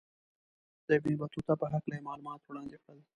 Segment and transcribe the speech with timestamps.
[0.87, 2.99] د ابن بطوطه په هکله یې معلومات وړاندې کړل.